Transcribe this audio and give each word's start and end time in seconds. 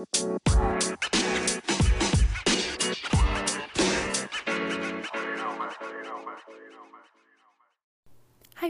Hi, 0.00 0.06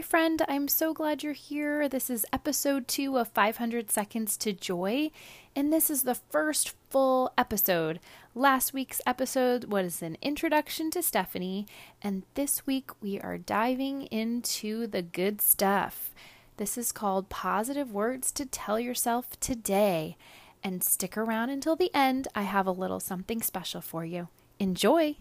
friend. 0.01 0.41
I'm 0.49 0.67
so 0.67 0.93
glad 0.93 1.23
you're 1.23 1.31
here. 1.31 1.87
This 1.87 2.09
is 2.09 2.25
episode 2.33 2.89
two 2.89 3.17
of 3.17 3.29
500 3.29 3.89
Seconds 3.89 4.35
to 4.37 4.51
Joy, 4.51 5.11
and 5.55 5.71
this 5.71 5.89
is 5.89 6.03
the 6.03 6.15
first 6.15 6.73
full 6.89 7.31
episode. 7.37 8.01
Last 8.35 8.73
week's 8.73 8.99
episode 9.05 9.65
was 9.65 10.01
an 10.01 10.17
introduction 10.21 10.91
to 10.91 11.01
Stephanie, 11.01 11.65
and 12.01 12.23
this 12.33 12.67
week 12.67 12.91
we 13.01 13.21
are 13.21 13.37
diving 13.37 14.03
into 14.07 14.85
the 14.85 15.01
good 15.01 15.39
stuff. 15.39 16.13
This 16.57 16.77
is 16.77 16.91
called 16.91 17.29
Positive 17.29 17.93
Words 17.93 18.33
to 18.33 18.45
Tell 18.45 18.77
Yourself 18.79 19.39
Today. 19.39 20.17
And 20.63 20.83
stick 20.83 21.17
around 21.17 21.49
until 21.49 21.75
the 21.75 21.89
end. 21.93 22.27
I 22.35 22.43
have 22.43 22.67
a 22.67 22.71
little 22.71 22.99
something 22.99 23.41
special 23.41 23.81
for 23.81 24.05
you. 24.05 24.27
Enjoy! 24.59 25.15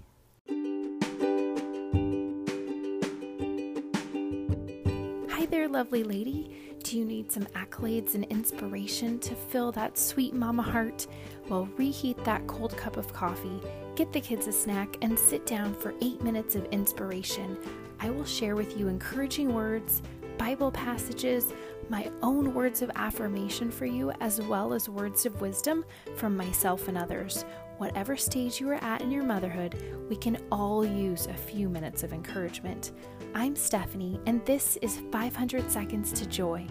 Hi 5.30 5.46
there, 5.46 5.66
lovely 5.66 6.05
lady. 6.05 6.77
Do 6.82 6.98
you 6.98 7.06
need 7.06 7.32
some 7.32 7.45
accolades 7.46 8.15
and 8.15 8.24
inspiration 8.27 9.18
to 9.20 9.34
fill 9.34 9.73
that 9.73 9.96
sweet 9.96 10.34
mama 10.34 10.62
heart? 10.62 11.06
Well, 11.48 11.68
reheat 11.79 12.23
that 12.24 12.46
cold 12.46 12.77
cup 12.77 12.98
of 12.98 13.12
coffee, 13.12 13.60
get 13.95 14.12
the 14.12 14.20
kids 14.20 14.46
a 14.46 14.52
snack, 14.52 14.96
and 15.01 15.18
sit 15.18 15.46
down 15.46 15.74
for 15.74 15.95
eight 16.02 16.23
minutes 16.23 16.54
of 16.54 16.66
inspiration. 16.66 17.57
I 17.98 18.10
will 18.10 18.24
share 18.24 18.57
with 18.57 18.79
you 18.79 18.88
encouraging 18.88 19.54
words, 19.54 20.02
Bible 20.41 20.73
passages, 20.73 21.53
my 21.91 22.11
own 22.23 22.55
words 22.55 22.80
of 22.80 22.91
affirmation 22.95 23.71
for 23.71 23.85
you, 23.85 24.11
as 24.23 24.41
well 24.41 24.73
as 24.73 24.89
words 24.89 25.27
of 25.27 25.39
wisdom 25.43 25.85
from 26.16 26.35
myself 26.35 26.89
and 26.89 26.97
others. 26.97 27.45
Whatever 27.77 28.16
stage 28.16 28.59
you 28.59 28.71
are 28.71 28.83
at 28.83 29.03
in 29.03 29.11
your 29.11 29.23
motherhood, 29.23 30.07
we 30.09 30.16
can 30.16 30.38
all 30.51 30.82
use 30.82 31.27
a 31.27 31.35
few 31.35 31.69
minutes 31.69 32.02
of 32.02 32.15
encouragement. 32.15 32.93
I'm 33.35 33.55
Stephanie, 33.55 34.19
and 34.24 34.43
this 34.47 34.79
is 34.80 35.02
500 35.13 35.71
Seconds 35.71 36.10
to 36.15 36.24
Joy. 36.24 36.66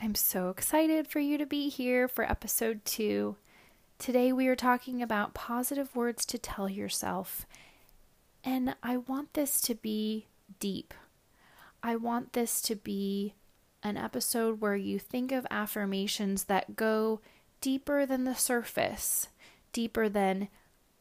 I'm 0.00 0.14
so 0.14 0.50
excited 0.50 1.08
for 1.08 1.18
you 1.18 1.36
to 1.36 1.46
be 1.46 1.68
here 1.68 2.06
for 2.06 2.22
episode 2.22 2.84
two. 2.84 3.34
Today, 3.98 4.32
we 4.32 4.46
are 4.46 4.54
talking 4.54 5.02
about 5.02 5.34
positive 5.34 5.96
words 5.96 6.24
to 6.26 6.38
tell 6.38 6.68
yourself. 6.68 7.44
And 8.44 8.76
I 8.82 8.96
want 8.96 9.34
this 9.34 9.60
to 9.62 9.74
be 9.74 10.26
deep. 10.60 10.94
I 11.82 11.96
want 11.96 12.32
this 12.32 12.60
to 12.62 12.74
be 12.74 13.34
an 13.82 13.96
episode 13.96 14.60
where 14.60 14.76
you 14.76 14.98
think 14.98 15.32
of 15.32 15.46
affirmations 15.50 16.44
that 16.44 16.76
go 16.76 17.20
deeper 17.60 18.06
than 18.06 18.24
the 18.24 18.34
surface, 18.34 19.28
deeper 19.72 20.08
than, 20.08 20.48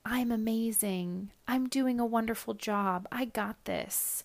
I'm 0.05 0.31
amazing, 0.31 1.31
I'm 1.47 1.67
doing 1.67 1.99
a 1.99 2.05
wonderful 2.05 2.53
job, 2.53 3.07
I 3.11 3.25
got 3.25 3.63
this. 3.65 4.23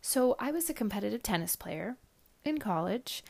So, 0.00 0.34
I 0.38 0.50
was 0.50 0.68
a 0.68 0.74
competitive 0.74 1.22
tennis 1.22 1.54
player 1.54 1.96
in 2.44 2.58
college, 2.58 3.22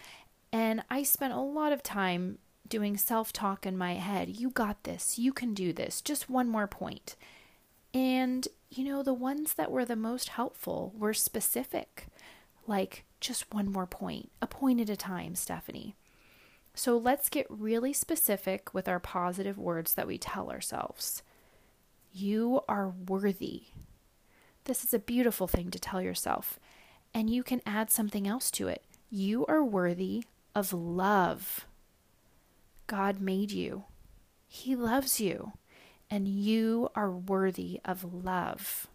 and 0.53 0.83
I 0.89 1.03
spent 1.03 1.35
a 1.35 1.41
lot 1.41 1.73
of 1.73 1.83
time 1.83 2.39
doing 2.67 2.97
self 2.97 3.33
talk 3.33 3.67
in 3.67 3.77
my 3.77 3.95
head. 3.95 4.31
You 4.31 4.51
got 4.51 4.85
this, 4.85 5.19
you 5.19 5.33
can 5.33 5.53
do 5.53 5.73
this, 5.73 6.01
just 6.01 6.31
one 6.31 6.49
more 6.49 6.67
point. 6.67 7.17
And, 7.95 8.49
you 8.71 8.85
know, 8.85 9.03
the 9.03 9.15
ones 9.15 9.55
that 9.55 9.71
were 9.71 9.85
the 9.85 9.97
most 9.97 10.31
helpful 10.31 10.93
were 10.97 11.15
specific, 11.15 12.07
like 12.67 13.05
just 13.21 13.53
one 13.53 13.71
more 13.71 13.87
point, 13.87 14.31
a 14.41 14.47
point 14.47 14.81
at 14.81 14.89
a 14.89 14.97
time, 14.97 15.35
Stephanie. 15.35 15.95
So 16.75 16.97
let's 16.97 17.29
get 17.29 17.47
really 17.51 17.93
specific 17.93 18.73
with 18.73 18.89
our 18.89 18.99
positive 18.99 19.59
words 19.59 19.95
that 19.95 20.07
we 20.07 20.17
tell 20.17 20.51
ourselves. 20.51 21.23
You 22.13 22.61
are 22.69 22.89
worthy. 22.89 23.65
This 24.65 24.85
is 24.85 24.95
a 24.95 24.99
beautiful 24.99 25.47
thing 25.47 25.71
to 25.71 25.79
tell 25.79 26.01
yourself. 26.01 26.59
And 27.13 27.29
you 27.29 27.43
can 27.43 27.61
add 27.67 27.91
something 27.91 28.27
else 28.27 28.51
to 28.53 28.69
it. 28.69 28.85
You 29.11 29.45
are 29.47 29.63
worthy 29.63 30.25
of 30.55 30.73
love. 30.73 31.67
God 32.87 33.21
made 33.21 33.51
you, 33.51 33.85
He 34.49 34.75
loves 34.75 35.21
you 35.21 35.53
and 36.13 36.29
you 36.29 36.91
are 36.95 37.11
worthy 37.11 37.81
of 37.87 38.05
love. 38.13 38.87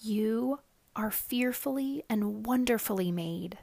You 0.00 0.58
are 0.96 1.12
fearfully 1.12 2.02
and 2.10 2.44
wonderfully 2.44 3.12
made. 3.12 3.56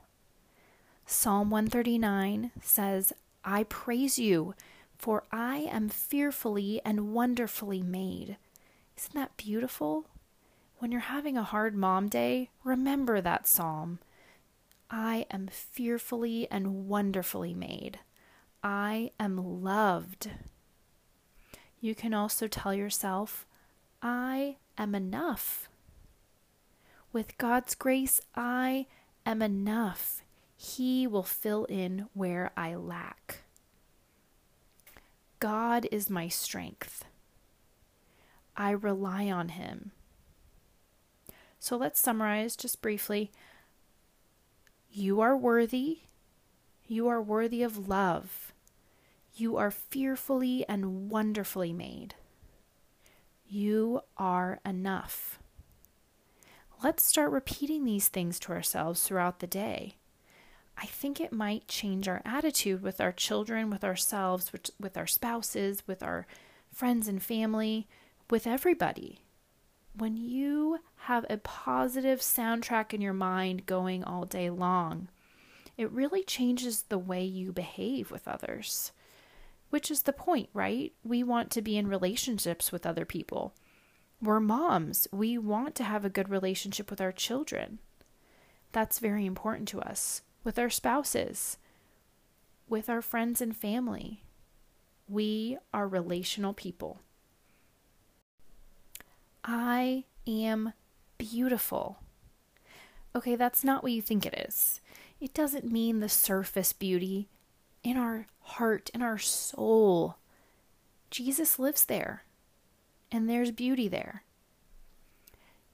Psalm 1.05 1.49
139 1.49 2.51
says, 2.61 3.11
I 3.43 3.63
praise 3.63 4.17
you, 4.17 4.55
for 4.97 5.25
I 5.33 5.67
am 5.69 5.89
fearfully 5.89 6.79
and 6.85 7.11
wonderfully 7.13 7.83
made. 7.83 8.37
Isn't 8.97 9.15
that 9.15 9.35
beautiful? 9.35 10.05
When 10.77 10.93
you're 10.93 11.01
having 11.01 11.35
a 11.35 11.43
hard 11.43 11.75
mom 11.75 12.07
day, 12.07 12.51
remember 12.63 13.19
that 13.19 13.47
psalm. 13.47 13.99
I 14.89 15.25
am 15.29 15.49
fearfully 15.51 16.47
and 16.49 16.87
wonderfully 16.87 17.53
made. 17.53 17.99
I 18.63 19.11
am 19.19 19.61
loved. 19.61 20.29
You 21.79 21.95
can 21.95 22.13
also 22.13 22.47
tell 22.47 22.73
yourself, 22.73 23.45
I 24.01 24.57
am 24.77 24.95
enough. 24.95 25.69
With 27.11 27.37
God's 27.37 27.75
grace, 27.75 28.19
I 28.35 28.87
am 29.25 29.41
enough. 29.41 30.23
He 30.57 31.05
will 31.07 31.23
fill 31.23 31.65
in 31.65 32.07
where 32.13 32.51
I 32.57 32.75
lack. 32.75 33.43
God 35.39 35.87
is 35.91 36.09
my 36.09 36.27
strength. 36.27 37.05
I 38.57 38.71
rely 38.71 39.29
on 39.29 39.49
Him. 39.49 39.91
So 41.59 41.77
let's 41.77 41.99
summarize 41.99 42.55
just 42.55 42.81
briefly. 42.81 43.31
You 44.91 45.19
are 45.21 45.35
worthy. 45.35 45.99
You 46.87 47.07
are 47.07 47.21
worthy 47.21 47.63
of 47.63 47.87
love. 47.89 48.44
You 49.37 49.57
are 49.57 49.69
fearfully 49.69 50.63
and 50.69 51.09
wonderfully 51.09 51.73
made. 51.73 52.15
You 53.45 53.99
are 54.15 54.61
enough. 54.65 55.39
Let's 56.81 57.03
start 57.03 57.31
repeating 57.31 57.83
these 57.83 58.07
things 58.07 58.39
to 58.39 58.53
ourselves 58.53 59.03
throughout 59.03 59.39
the 59.39 59.47
day. 59.47 59.95
I 60.77 60.85
think 60.85 61.19
it 61.19 61.33
might 61.33 61.67
change 61.67 62.07
our 62.07 62.21
attitude 62.23 62.81
with 62.81 63.01
our 63.01 63.11
children, 63.11 63.69
with 63.69 63.83
ourselves, 63.83 64.53
with, 64.53 64.69
with 64.79 64.95
our 64.95 65.07
spouses, 65.07 65.83
with 65.85 66.01
our 66.01 66.27
friends 66.71 67.09
and 67.09 67.21
family, 67.21 67.89
with 68.29 68.47
everybody. 68.47 69.19
When 69.97 70.15
you 70.15 70.79
have 70.95 71.25
a 71.29 71.37
positive 71.37 72.21
soundtrack 72.21 72.93
in 72.93 73.01
your 73.01 73.13
mind 73.13 73.65
going 73.65 74.01
all 74.01 74.23
day 74.23 74.49
long, 74.49 75.09
it 75.77 75.91
really 75.91 76.23
changes 76.23 76.83
the 76.83 76.97
way 76.97 77.25
you 77.25 77.51
behave 77.51 78.11
with 78.11 78.29
others 78.29 78.93
which 79.75 79.91
is 79.91 80.03
the 80.03 80.13
point, 80.13 80.47
right? 80.53 80.93
We 81.03 81.21
want 81.21 81.51
to 81.51 81.61
be 81.61 81.77
in 81.77 81.89
relationships 81.89 82.71
with 82.71 82.85
other 82.85 83.03
people. 83.03 83.53
We're 84.21 84.39
moms. 84.39 85.05
We 85.11 85.37
want 85.37 85.75
to 85.75 85.83
have 85.83 86.05
a 86.05 86.09
good 86.09 86.29
relationship 86.29 86.89
with 86.89 87.01
our 87.01 87.11
children. 87.11 87.79
That's 88.71 88.99
very 88.99 89.25
important 89.25 89.67
to 89.67 89.81
us. 89.81 90.21
With 90.45 90.57
our 90.57 90.69
spouses, 90.69 91.57
with 92.69 92.89
our 92.89 93.01
friends 93.01 93.41
and 93.41 93.53
family. 93.53 94.23
We 95.09 95.57
are 95.73 95.89
relational 95.89 96.53
people. 96.53 97.01
I 99.43 100.05
am 100.25 100.71
beautiful. 101.17 101.99
Okay, 103.13 103.35
that's 103.35 103.65
not 103.65 103.83
what 103.83 103.91
you 103.91 104.01
think 104.01 104.25
it 104.25 104.45
is. 104.47 104.79
It 105.19 105.33
doesn't 105.33 105.69
mean 105.69 105.99
the 105.99 106.07
surface 106.07 106.71
beauty 106.71 107.27
in 107.85 107.97
our 107.97 108.25
heart, 108.41 108.89
in 108.95 109.01
our 109.03 109.19
soul. 109.19 110.17
Jesus 111.11 111.59
lives 111.59 111.85
there, 111.85 112.23
and 113.11 113.29
there's 113.29 113.51
beauty 113.51 113.87
there. 113.87 114.23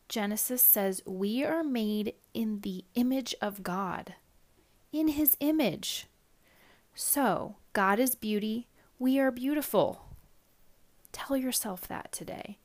Genesis 0.09 0.61
says 0.61 1.01
we 1.05 1.43
are 1.45 1.63
made 1.63 2.13
in 2.33 2.59
the 2.59 2.83
image 2.95 3.33
of 3.41 3.63
God, 3.63 4.15
in 4.91 5.07
His 5.07 5.37
image. 5.39 6.07
So, 6.93 7.55
God 7.71 7.97
is 7.97 8.13
beauty, 8.13 8.67
we 8.99 9.17
are 9.17 9.31
beautiful. 9.31 10.03
Tell 11.13 11.37
yourself 11.37 11.87
that 11.87 12.11
today. 12.11 12.57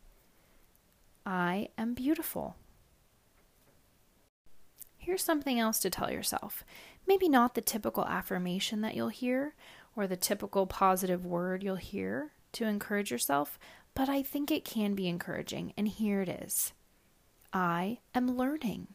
I 1.24 1.68
am 1.78 1.94
beautiful. 1.94 2.56
Here's 5.06 5.22
something 5.22 5.60
else 5.60 5.78
to 5.78 5.88
tell 5.88 6.10
yourself. 6.10 6.64
Maybe 7.06 7.28
not 7.28 7.54
the 7.54 7.60
typical 7.60 8.04
affirmation 8.06 8.80
that 8.80 8.96
you'll 8.96 9.10
hear 9.10 9.54
or 9.94 10.08
the 10.08 10.16
typical 10.16 10.66
positive 10.66 11.24
word 11.24 11.62
you'll 11.62 11.76
hear 11.76 12.32
to 12.50 12.64
encourage 12.64 13.12
yourself, 13.12 13.56
but 13.94 14.08
I 14.08 14.20
think 14.20 14.50
it 14.50 14.64
can 14.64 14.96
be 14.96 15.06
encouraging, 15.06 15.72
and 15.76 15.86
here 15.86 16.22
it 16.22 16.28
is 16.28 16.72
I 17.52 17.98
am 18.16 18.36
learning. 18.36 18.88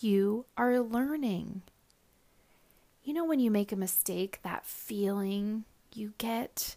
You 0.00 0.46
are 0.56 0.80
learning. 0.80 1.62
You 3.04 3.14
know, 3.14 3.24
when 3.24 3.38
you 3.38 3.52
make 3.52 3.70
a 3.70 3.76
mistake, 3.76 4.40
that 4.42 4.66
feeling 4.66 5.66
you 5.94 6.14
get, 6.18 6.74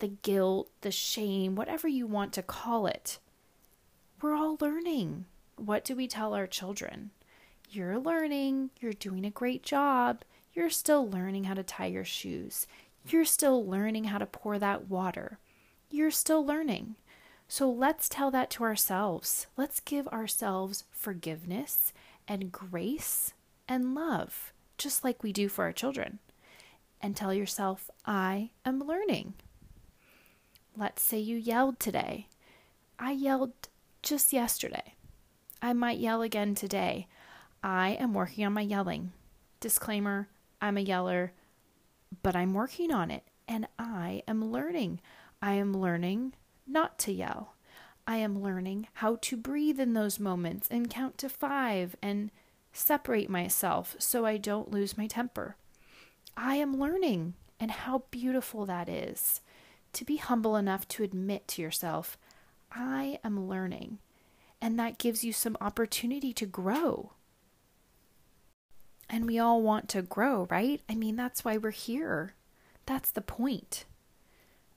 the 0.00 0.08
guilt, 0.08 0.70
the 0.80 0.90
shame, 0.90 1.54
whatever 1.54 1.86
you 1.86 2.08
want 2.08 2.32
to 2.32 2.42
call 2.42 2.88
it. 2.88 3.20
We're 4.20 4.34
all 4.34 4.58
learning. 4.60 5.26
What 5.54 5.84
do 5.84 5.94
we 5.94 6.08
tell 6.08 6.34
our 6.34 6.48
children? 6.48 7.12
You're 7.74 7.98
learning, 7.98 8.70
you're 8.80 8.92
doing 8.92 9.24
a 9.26 9.30
great 9.30 9.64
job, 9.64 10.22
you're 10.52 10.70
still 10.70 11.10
learning 11.10 11.42
how 11.44 11.54
to 11.54 11.64
tie 11.64 11.86
your 11.86 12.04
shoes, 12.04 12.68
you're 13.08 13.24
still 13.24 13.66
learning 13.66 14.04
how 14.04 14.18
to 14.18 14.26
pour 14.26 14.60
that 14.60 14.88
water, 14.88 15.40
you're 15.90 16.12
still 16.12 16.46
learning. 16.46 16.94
So 17.48 17.68
let's 17.68 18.08
tell 18.08 18.30
that 18.30 18.48
to 18.50 18.62
ourselves. 18.62 19.48
Let's 19.56 19.80
give 19.80 20.06
ourselves 20.08 20.84
forgiveness 20.92 21.92
and 22.28 22.52
grace 22.52 23.34
and 23.66 23.92
love, 23.92 24.52
just 24.78 25.02
like 25.02 25.24
we 25.24 25.32
do 25.32 25.48
for 25.48 25.64
our 25.64 25.72
children. 25.72 26.20
And 27.00 27.16
tell 27.16 27.34
yourself, 27.34 27.90
I 28.06 28.50
am 28.64 28.84
learning. 28.84 29.34
Let's 30.76 31.02
say 31.02 31.18
you 31.18 31.36
yelled 31.36 31.80
today. 31.80 32.28
I 33.00 33.10
yelled 33.10 33.52
just 34.00 34.32
yesterday. 34.32 34.94
I 35.60 35.72
might 35.72 35.98
yell 35.98 36.22
again 36.22 36.54
today. 36.54 37.08
I 37.64 37.96
am 37.98 38.12
working 38.12 38.44
on 38.44 38.52
my 38.52 38.60
yelling. 38.60 39.12
Disclaimer 39.58 40.28
I'm 40.60 40.76
a 40.76 40.82
yeller, 40.82 41.32
but 42.22 42.36
I'm 42.36 42.52
working 42.52 42.92
on 42.92 43.10
it 43.10 43.24
and 43.48 43.66
I 43.78 44.22
am 44.28 44.52
learning. 44.52 45.00
I 45.40 45.54
am 45.54 45.72
learning 45.72 46.34
not 46.66 46.98
to 47.00 47.12
yell. 47.12 47.54
I 48.06 48.18
am 48.18 48.42
learning 48.42 48.88
how 48.94 49.16
to 49.22 49.36
breathe 49.38 49.80
in 49.80 49.94
those 49.94 50.20
moments 50.20 50.68
and 50.70 50.90
count 50.90 51.16
to 51.18 51.30
five 51.30 51.96
and 52.02 52.30
separate 52.72 53.30
myself 53.30 53.96
so 53.98 54.26
I 54.26 54.36
don't 54.36 54.70
lose 54.70 54.98
my 54.98 55.06
temper. 55.06 55.56
I 56.36 56.56
am 56.56 56.78
learning, 56.78 57.34
and 57.58 57.70
how 57.70 58.02
beautiful 58.10 58.66
that 58.66 58.88
is. 58.88 59.40
To 59.94 60.04
be 60.04 60.16
humble 60.16 60.56
enough 60.56 60.86
to 60.88 61.02
admit 61.02 61.48
to 61.48 61.62
yourself, 61.62 62.18
I 62.72 63.20
am 63.24 63.48
learning. 63.48 63.98
And 64.60 64.78
that 64.78 64.98
gives 64.98 65.24
you 65.24 65.32
some 65.32 65.56
opportunity 65.60 66.32
to 66.34 66.46
grow. 66.46 67.12
And 69.14 69.26
we 69.26 69.38
all 69.38 69.62
want 69.62 69.88
to 69.90 70.02
grow, 70.02 70.48
right? 70.50 70.80
I 70.88 70.96
mean, 70.96 71.14
that's 71.14 71.44
why 71.44 71.56
we're 71.56 71.70
here. 71.70 72.34
That's 72.84 73.12
the 73.12 73.20
point. 73.20 73.84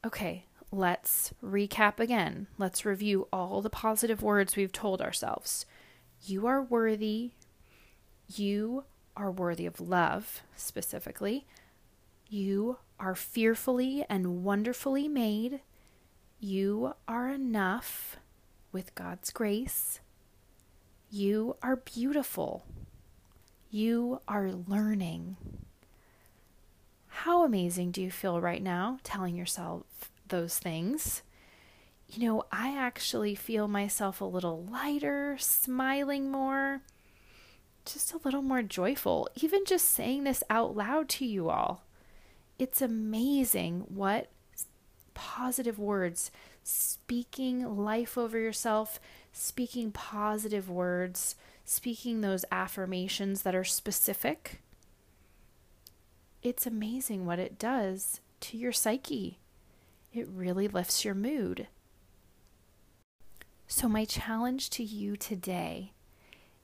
Okay, 0.05 0.45
let's 0.71 1.33
recap 1.43 1.99
again. 1.99 2.45
Let's 2.59 2.85
review 2.85 3.27
all 3.33 3.63
the 3.63 3.71
positive 3.71 4.21
words 4.21 4.55
we've 4.55 4.71
told 4.71 5.01
ourselves. 5.01 5.65
You 6.21 6.45
are 6.45 6.61
worthy. 6.61 7.31
You 8.27 8.83
are 9.15 9.31
worthy 9.31 9.65
of 9.65 9.81
love, 9.81 10.43
specifically. 10.55 11.47
You 12.29 12.77
are 12.99 13.15
fearfully 13.15 14.05
and 14.07 14.43
wonderfully 14.43 15.07
made. 15.07 15.61
You 16.39 16.93
are 17.07 17.27
enough 17.27 18.17
with 18.71 18.93
God's 18.93 19.31
grace. 19.31 19.99
You 21.09 21.55
are 21.63 21.77
beautiful. 21.77 22.67
You 23.77 24.21
are 24.27 24.49
learning. 24.51 25.37
How 27.09 27.43
amazing 27.43 27.91
do 27.91 28.01
you 28.01 28.09
feel 28.09 28.41
right 28.41 28.63
now 28.63 28.97
telling 29.03 29.35
yourself 29.35 29.83
those 30.29 30.57
things. 30.57 31.21
You 32.09 32.27
know, 32.27 32.43
I 32.51 32.75
actually 32.75 33.35
feel 33.35 33.67
myself 33.67 34.19
a 34.19 34.25
little 34.25 34.63
lighter, 34.63 35.37
smiling 35.39 36.31
more, 36.31 36.81
just 37.85 38.13
a 38.13 38.19
little 38.25 38.41
more 38.41 38.63
joyful, 38.63 39.29
even 39.35 39.63
just 39.63 39.89
saying 39.89 40.23
this 40.23 40.43
out 40.49 40.75
loud 40.75 41.07
to 41.09 41.25
you 41.27 41.51
all. 41.51 41.83
It's 42.57 42.81
amazing 42.81 43.85
what 43.89 44.31
positive 45.13 45.77
words, 45.77 46.31
speaking 46.63 47.77
life 47.77 48.17
over 48.17 48.39
yourself, 48.39 48.99
speaking 49.31 49.91
positive 49.91 50.67
words, 50.67 51.35
speaking 51.67 52.21
those 52.21 52.45
affirmations 52.51 53.43
that 53.43 53.53
are 53.53 53.63
specific. 53.63 54.63
It's 56.41 56.65
amazing 56.65 57.27
what 57.27 57.37
it 57.37 57.59
does 57.59 58.21
to 58.39 58.57
your 58.57 58.71
psyche 58.71 59.37
it 60.17 60.27
really 60.33 60.67
lifts 60.67 61.05
your 61.05 61.13
mood. 61.13 61.67
So, 63.67 63.87
my 63.87 64.03
challenge 64.03 64.69
to 64.71 64.83
you 64.83 65.15
today 65.15 65.93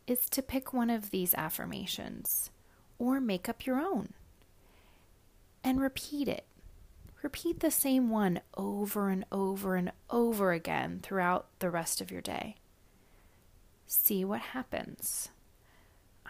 is 0.07 0.27
to 0.29 0.41
pick 0.41 0.73
one 0.73 0.89
of 0.89 1.11
these 1.11 1.35
affirmations 1.35 2.49
or 2.97 3.19
make 3.19 3.47
up 3.47 3.65
your 3.65 3.77
own 3.77 4.13
and 5.63 5.79
repeat 5.79 6.27
it. 6.27 6.45
Repeat 7.21 7.59
the 7.59 7.71
same 7.71 8.09
one 8.09 8.41
over 8.57 9.09
and 9.09 9.23
over 9.31 9.75
and 9.75 9.91
over 10.09 10.51
again 10.51 10.99
throughout 11.03 11.47
the 11.59 11.69
rest 11.69 12.01
of 12.01 12.11
your 12.11 12.21
day. 12.21 12.55
See 13.95 14.25
what 14.25 14.41
happens. 14.41 15.29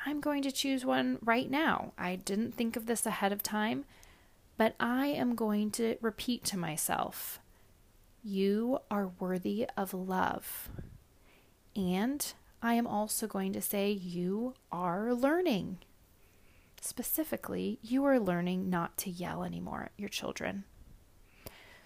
I'm 0.05 0.19
going 0.19 0.43
to 0.43 0.51
choose 0.51 0.85
one 0.85 1.17
right 1.21 1.49
now. 1.49 1.93
I 1.97 2.17
didn't 2.17 2.53
think 2.53 2.75
of 2.75 2.87
this 2.87 3.05
ahead 3.05 3.31
of 3.31 3.41
time, 3.41 3.85
but 4.57 4.75
I 4.81 5.07
am 5.07 5.33
going 5.33 5.71
to 5.71 5.95
repeat 6.01 6.43
to 6.45 6.57
myself 6.57 7.39
You 8.21 8.79
are 8.91 9.13
worthy 9.17 9.65
of 9.77 9.93
love. 9.93 10.69
And 11.73 12.33
I 12.61 12.73
am 12.73 12.85
also 12.85 13.27
going 13.27 13.53
to 13.53 13.61
say 13.61 13.91
You 13.91 14.55
are 14.69 15.13
learning. 15.13 15.77
Specifically, 16.81 17.79
you 17.81 18.03
are 18.03 18.19
learning 18.19 18.69
not 18.69 18.97
to 18.97 19.09
yell 19.09 19.45
anymore 19.45 19.83
at 19.83 19.91
your 19.97 20.09
children. 20.09 20.65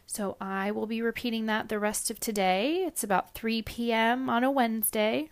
So 0.08 0.38
I 0.42 0.72
will 0.72 0.88
be 0.88 1.04
repeating 1.04 1.46
that 1.46 1.70
the 1.70 1.80
rest 1.80 2.10
of 2.10 2.20
today. 2.20 2.84
It's 2.84 3.04
about 3.04 3.36
3 3.36 3.62
p.m. 3.62 4.28
on 4.28 4.44
a 4.44 4.50
Wednesday. 4.50 5.30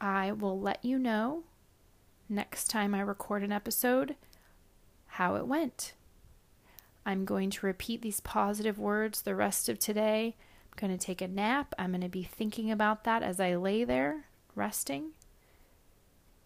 I 0.00 0.32
will 0.32 0.60
let 0.60 0.84
you 0.84 0.98
know 0.98 1.44
next 2.28 2.68
time 2.68 2.94
I 2.94 3.00
record 3.00 3.42
an 3.42 3.52
episode 3.52 4.16
how 5.06 5.36
it 5.36 5.46
went. 5.46 5.94
I'm 7.04 7.24
going 7.24 7.50
to 7.50 7.66
repeat 7.66 8.02
these 8.02 8.20
positive 8.20 8.78
words 8.78 9.22
the 9.22 9.34
rest 9.34 9.68
of 9.68 9.78
today. 9.78 10.36
I'm 10.72 10.88
going 10.88 10.98
to 10.98 11.04
take 11.06 11.22
a 11.22 11.28
nap. 11.28 11.74
I'm 11.78 11.92
going 11.92 12.00
to 12.00 12.08
be 12.08 12.24
thinking 12.24 12.70
about 12.70 13.04
that 13.04 13.22
as 13.22 13.38
I 13.38 13.54
lay 13.54 13.84
there 13.84 14.24
resting. 14.54 15.10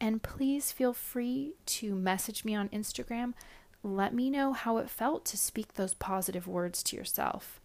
And 0.01 0.23
please 0.23 0.73
feel 0.73 0.93
free 0.93 1.55
to 1.67 1.95
message 1.95 2.45
me 2.45 2.55
on 2.55 2.69
Instagram. 2.71 3.35
Let 3.83 4.15
me 4.15 4.31
know 4.31 4.53
how 4.53 4.77
it 4.79 4.91
felt 4.91 5.25
to 5.27 5.39
speak 5.39 5.75
those 5.75 5.95
positive 5.95 6.47
words 6.47 6.83
to 6.85 6.97
yourself. 6.97 7.61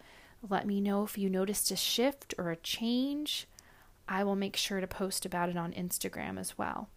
Let 0.48 0.65
me 0.65 0.79
know 0.79 1.03
if 1.03 1.17
you 1.17 1.29
noticed 1.29 1.71
a 1.71 1.75
shift 1.75 2.33
or 2.38 2.51
a 2.51 2.55
change. 2.55 3.48
I 4.07 4.24
will 4.24 4.35
make 4.35 4.55
sure 4.55 4.79
to 4.79 4.88
post 4.88 5.25
about 5.25 5.50
it 5.50 5.57
on 5.57 5.74
Instagram 5.74 6.39
as 6.39 6.57
well. 6.57 6.89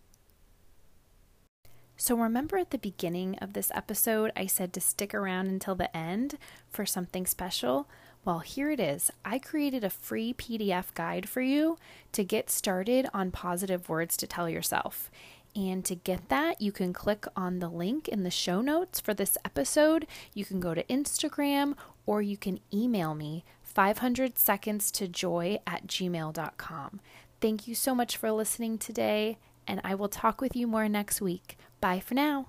So, 2.01 2.17
remember 2.17 2.57
at 2.59 2.71
the 2.71 2.79
beginning 2.79 3.37
of 3.41 3.55
this 3.55 3.73
episode, 3.75 4.31
I 4.37 4.47
said 4.47 4.73
to 4.75 4.81
stick 4.81 5.13
around 5.13 5.49
until 5.49 5.75
the 5.75 5.95
end 5.97 6.39
for 6.71 6.87
something 6.87 7.27
special? 7.27 7.89
Well, 8.25 8.39
here 8.39 8.71
it 8.71 8.79
is. 8.79 9.11
I 9.25 9.41
created 9.41 9.83
a 9.83 9.91
free 9.91 10.33
PDF 10.33 10.95
guide 10.95 11.29
for 11.29 11.41
you 11.41 11.77
to 12.13 12.23
get 12.23 12.51
started 12.51 13.09
on 13.13 13.33
positive 13.33 13.89
words 13.89 14.17
to 14.19 14.29
tell 14.29 14.49
yourself. 14.49 15.11
And 15.57 15.85
to 15.87 15.97
get 15.97 16.29
that, 16.29 16.61
you 16.61 16.71
can 16.71 16.93
click 16.93 17.27
on 17.35 17.59
the 17.59 17.69
link 17.69 18.07
in 18.07 18.23
the 18.23 18.31
show 18.31 18.61
notes 18.61 19.01
for 19.01 19.13
this 19.13 19.37
episode. 19.45 20.07
You 20.35 20.45
can 20.45 20.61
go 20.61 20.75
to 20.75 20.85
Instagram 20.85 21.75
or 22.07 22.23
you 22.23 22.37
can 22.37 22.61
email 22.73 23.15
me 23.15 23.45
500 23.79 24.37
seconds 24.41 24.91
to 24.91 25.07
joy 25.07 25.61
at 25.65 25.87
gmail.com. 25.87 27.01
Thank 27.41 27.69
you 27.69 27.77
so 27.77 27.95
much 27.95 28.17
for 28.17 28.33
listening 28.33 28.77
today, 28.77 29.39
and 29.69 29.81
I 29.85 29.95
will 29.95 30.09
talk 30.09 30.41
with 30.41 30.57
you 30.57 30.67
more 30.67 30.89
next 30.89 31.21
week. 31.21 31.57
Bye 31.81 32.01
for 32.01 32.15
now. 32.15 32.49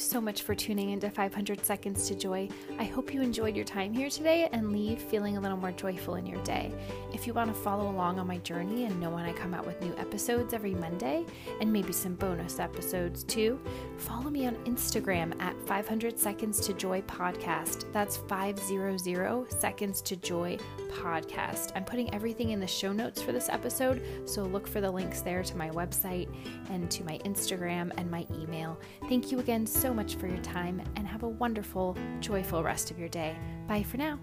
So 0.00 0.20
much 0.20 0.42
for 0.42 0.54
tuning 0.54 0.90
into 0.90 1.10
500 1.10 1.64
Seconds 1.64 2.08
to 2.08 2.14
Joy. 2.14 2.48
I 2.78 2.84
hope 2.84 3.12
you 3.12 3.20
enjoyed 3.20 3.54
your 3.54 3.64
time 3.64 3.92
here 3.92 4.08
today 4.08 4.48
and 4.52 4.72
leave 4.72 5.00
feeling 5.00 5.36
a 5.36 5.40
little 5.40 5.56
more 5.58 5.72
joyful 5.72 6.14
in 6.14 6.26
your 6.26 6.42
day. 6.42 6.72
If 7.12 7.26
you 7.26 7.34
want 7.34 7.54
to 7.54 7.60
follow 7.60 7.90
along 7.90 8.18
on 8.18 8.26
my 8.26 8.38
journey 8.38 8.84
and 8.84 8.98
know 8.98 9.10
when 9.10 9.24
I 9.24 9.32
come 9.32 9.52
out 9.52 9.66
with 9.66 9.80
new 9.82 9.94
episodes 9.98 10.54
every 10.54 10.74
Monday 10.74 11.26
and 11.60 11.72
maybe 11.72 11.92
some 11.92 12.14
bonus 12.14 12.58
episodes 12.58 13.24
too, 13.24 13.60
follow 13.98 14.30
me 14.30 14.46
on 14.46 14.54
Instagram 14.64 15.40
at 15.40 15.54
500 15.66 16.18
Seconds 16.18 16.60
to 16.66 16.72
Joy 16.72 17.02
Podcast. 17.02 17.84
That's 17.92 18.16
500 18.16 19.52
Seconds 19.52 20.02
to 20.02 20.16
Joy 20.16 20.58
Podcast. 20.90 21.72
I'm 21.74 21.84
putting 21.84 22.12
everything 22.14 22.50
in 22.50 22.60
the 22.60 22.66
show 22.66 22.92
notes 22.92 23.22
for 23.22 23.32
this 23.32 23.48
episode, 23.48 24.02
so 24.24 24.42
look 24.42 24.66
for 24.66 24.80
the 24.80 24.90
links 24.90 25.20
there 25.20 25.42
to 25.42 25.56
my 25.56 25.70
website 25.70 26.28
and 26.70 26.90
to 26.90 27.04
my 27.04 27.18
Instagram 27.24 27.92
and 27.96 28.10
my 28.10 28.26
email. 28.34 28.78
Thank 29.08 29.30
you 29.30 29.40
again 29.40 29.66
so 29.66 29.94
much 29.94 30.16
for 30.16 30.26
your 30.26 30.38
time 30.38 30.82
and 30.96 31.06
have 31.06 31.22
a 31.22 31.28
wonderful, 31.28 31.96
joyful 32.20 32.62
rest 32.62 32.90
of 32.90 32.98
your 32.98 33.08
day. 33.08 33.36
Bye 33.66 33.82
for 33.82 33.96
now. 33.96 34.18